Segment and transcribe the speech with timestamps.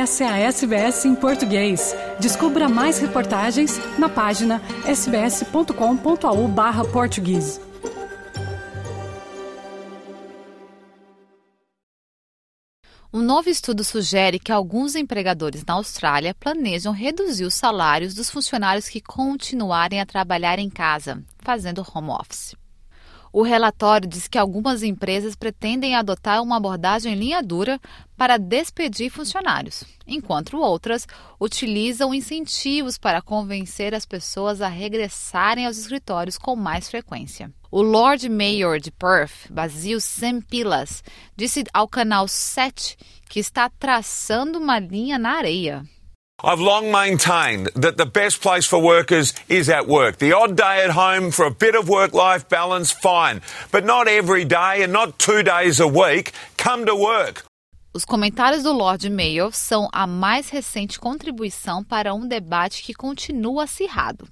[0.00, 1.94] Essa é a SBS em português.
[2.18, 7.60] Descubra mais reportagens na página sbs.com.au/português.
[13.12, 18.88] Um novo estudo sugere que alguns empregadores na Austrália planejam reduzir os salários dos funcionários
[18.88, 22.58] que continuarem a trabalhar em casa, fazendo home office.
[23.32, 27.80] O relatório diz que algumas empresas pretendem adotar uma abordagem em linha dura
[28.16, 31.06] para despedir funcionários, enquanto outras
[31.40, 37.52] utilizam incentivos para convencer as pessoas a regressarem aos escritórios com mais frequência.
[37.70, 41.04] O Lord Mayor de Perth, Basil Sempilas,
[41.36, 45.84] disse ao canal 7 que está traçando uma linha na areia.
[46.42, 50.18] I've long maintained that the best place for workers is at work.
[50.18, 53.42] The odd day at home for a bit of work life balance, fine.
[53.70, 56.32] But not every day and not two days a week.
[56.56, 57.44] Come to work.
[57.92, 63.64] Os comentários do Lord Mayor são a mais recente contribuição para um debate que continua
[63.64, 64.28] acirrado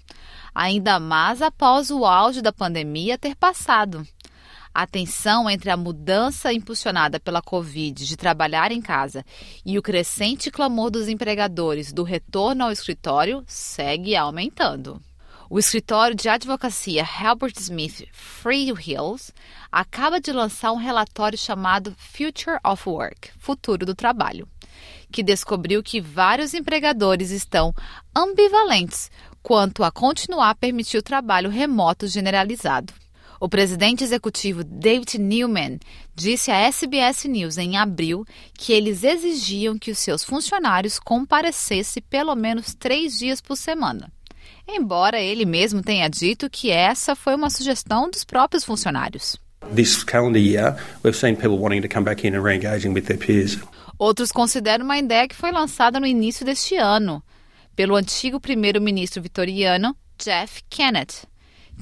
[0.59, 4.05] ainda mais após o auge da pandemia ter passado.
[4.79, 9.25] A tensão entre a mudança impulsionada pela Covid de trabalhar em casa
[9.67, 15.03] e o crescente clamor dos empregadores do retorno ao escritório segue aumentando.
[15.51, 19.33] O escritório de advocacia Albert Smith Free Hills
[19.73, 24.47] acaba de lançar um relatório chamado Future of Work Futuro do Trabalho
[25.11, 27.75] que descobriu que vários empregadores estão
[28.15, 29.11] ambivalentes
[29.43, 32.93] quanto a continuar a permitir o trabalho remoto generalizado.
[33.41, 35.79] O presidente executivo David Newman
[36.13, 42.35] disse à SBS News em abril que eles exigiam que os seus funcionários comparecessem pelo
[42.35, 44.11] menos três dias por semana.
[44.67, 49.37] Embora ele mesmo tenha dito que essa foi uma sugestão dos próprios funcionários.
[49.75, 53.19] This calendar year, we've seen people wanting to come back in and re-engaging with their
[53.19, 53.59] peers.
[53.99, 57.23] Outros consideram uma ideia que foi lançada no início deste ano
[57.77, 61.23] pelo antigo primeiro-ministro vitoriano Jeff Kennett,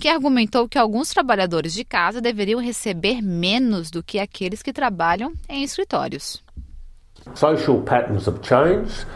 [0.01, 5.33] que argumentou que alguns trabalhadores de casa deveriam receber menos do que aqueles que trabalham
[5.49, 6.45] em escritórios.
[7.35, 9.07] Social patterns have changed.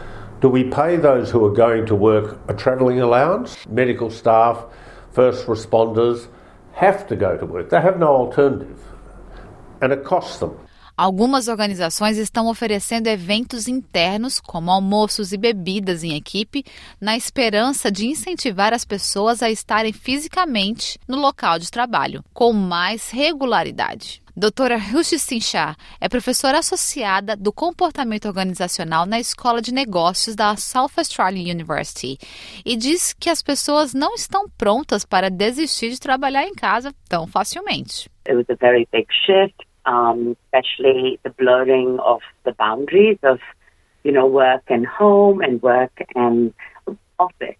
[0.41, 3.57] Do we pay those who are going to work a travelling allowance?
[3.69, 4.65] Medical staff,
[5.11, 6.27] first responders
[6.73, 7.69] have to go to work.
[7.69, 8.79] They have no alternative.
[9.81, 10.57] And it costs them.
[11.01, 16.63] Algumas organizações estão oferecendo eventos internos, como almoços e bebidas em equipe,
[17.01, 23.09] na esperança de incentivar as pessoas a estarem fisicamente no local de trabalho, com mais
[23.09, 24.21] regularidade.
[24.37, 30.91] Doutora Rushi Sinchar é professora associada do comportamento organizacional na Escola de Negócios da South
[30.97, 32.15] Australian University
[32.63, 37.25] e diz que as pessoas não estão prontas para desistir de trabalhar em casa tão
[37.25, 38.07] facilmente.
[38.27, 39.70] It was a very big shift.
[39.85, 43.39] Um, especially the blurring of the boundaries of,
[44.03, 46.53] you know, work and home and work and
[47.19, 47.57] office.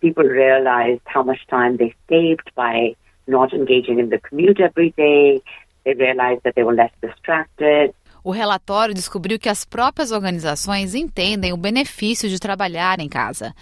[0.00, 2.94] People realized how much time they saved by
[3.26, 5.42] not engaging in the commute every day.
[5.84, 7.94] They realized that they were less distracted.
[8.22, 13.54] O relatório descobriu que as próprias organizações entendem o benefício de trabalhar em casa.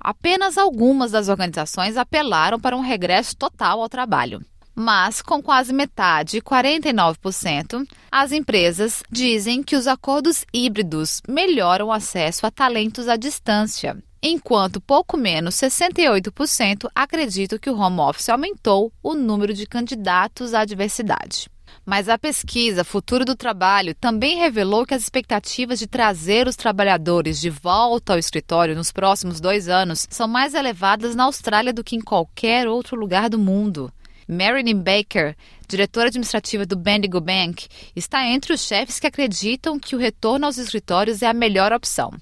[0.00, 4.40] Apenas algumas das organizações apelaram para um regresso total ao trabalho
[4.74, 12.46] mas com quase metade, 49%, as empresas dizem que os acordos híbridos melhoram o acesso
[12.46, 19.14] a talentos à distância, enquanto pouco menos 68% acreditam que o home office aumentou o
[19.14, 21.50] número de candidatos à diversidade.
[21.84, 27.40] Mas a pesquisa Futuro do Trabalho também revelou que as expectativas de trazer os trabalhadores
[27.40, 31.96] de volta ao escritório nos próximos dois anos são mais elevadas na Austrália do que
[31.96, 33.92] em qualquer outro lugar do mundo.
[34.28, 35.36] Marilyn Baker,
[35.68, 40.58] diretora administrativa do Bendigo Bank, está entre os chefes que acreditam que o retorno aos
[40.58, 42.12] escritórios é a melhor opção.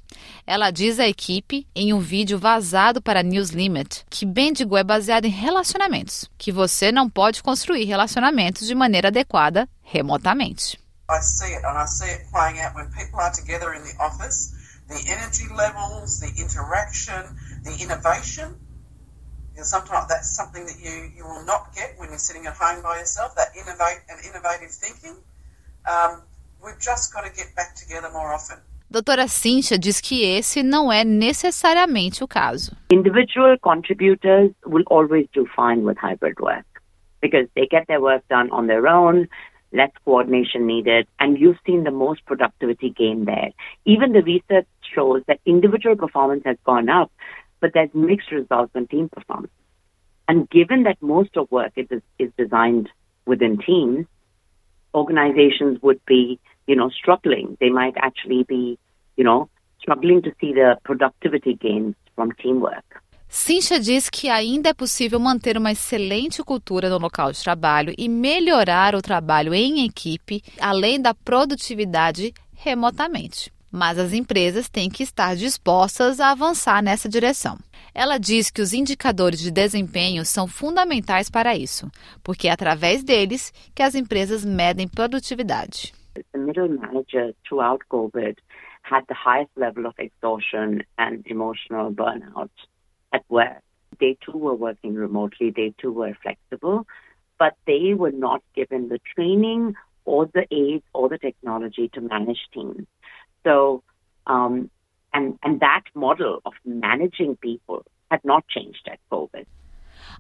[0.47, 5.25] Ela diz à equipe, em um vídeo vazado para News Limit, que Bendigo é baseado
[5.25, 10.79] em relacionamentos, que você não pode construir relacionamentos de maneira adequada remotamente.
[11.11, 14.00] I see it and I see it playing out when people are together in the
[14.00, 14.53] office,
[14.88, 18.55] the energy levels, the interaction, the innovation
[19.64, 22.98] sometimes that's something that you, you will not get when you're sitting at home by
[22.98, 25.16] yourself, that innovate and innovative thinking.
[25.90, 26.22] Um,
[26.64, 28.58] we've just got to get back together more often.
[28.90, 32.76] Doutora Cíntia diz que esse não é necessariamente o caso.
[32.90, 36.66] Individual contributors will always do fine with hybrid work
[37.20, 39.28] because they get their work done on their own,
[39.72, 43.50] less coordination needed, and you've seen the most productivity gain there.
[43.84, 47.12] Even the research shows that individual performance has gone up
[47.60, 49.52] but there's mixed results on team performance.
[50.28, 52.88] And given that most of work is, is designed
[53.26, 54.06] within teams,
[54.94, 57.56] organizations would be, you know, struggling.
[57.60, 58.78] They might actually be,
[59.16, 59.48] you know,
[59.80, 63.02] struggling to see the productivity gains from teamwork.
[63.32, 68.08] Cincha diz que ainda é possível manter uma excelente cultura no local de trabalho e
[68.08, 73.52] melhorar o trabalho em equipe, além da produtividade remotamente.
[73.70, 77.58] Mas as empresas têm que estar dispostas a avançar nessa direção.
[77.94, 81.90] Ela diz que os indicadores de desempenho são fundamentais para isso,
[82.22, 85.93] porque é através deles que as empresas medem produtividade.
[86.32, 88.37] The middle manager throughout COVID
[88.82, 92.50] had the highest level of exhaustion and emotional burnout.
[93.12, 93.62] at work.
[93.99, 96.87] They too were working remotely, they too were flexible,
[97.38, 99.75] but they were not given the training
[100.05, 102.87] or the aids or the technology to manage teams.
[103.44, 103.82] So,
[104.26, 104.70] um,
[105.12, 109.46] and, and that model of managing people had not changed at COVID.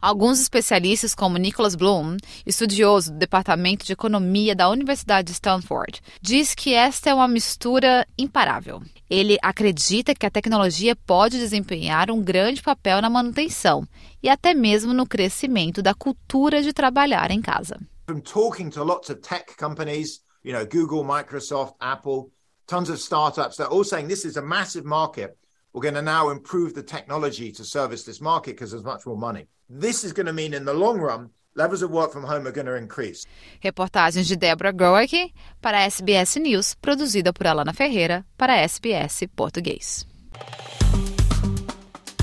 [0.00, 6.54] Alguns especialistas, como Nicholas Bloom, estudioso do Departamento de Economia da Universidade de Stanford, diz
[6.54, 8.80] que esta é uma mistura imparável.
[9.10, 13.84] Ele acredita que a tecnologia pode desempenhar um grande papel na manutenção
[14.22, 17.78] e até mesmo no crescimento da cultura de trabalhar em casa.
[18.06, 22.30] From talking to lots of tech companies, you know, Google, Microsoft, Apple,
[22.70, 25.36] tons of startups, they're all saying this is a massive market.
[25.72, 29.16] We're going to now improve the technology to service this market because there's much more
[29.18, 29.48] money.
[29.68, 32.52] This is going to mean in the long run, levels of work from home are
[32.52, 33.26] going to increase.
[33.62, 39.26] Reportagens de Deborah Groeck para a SBS News, produzida por Alana Ferreira para a SBS
[39.34, 40.06] Português.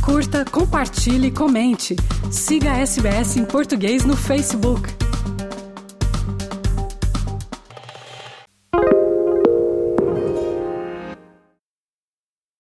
[0.01, 1.97] Curta, compartilhe, comente.
[2.31, 5.06] Siga a SBS em português no Facebook.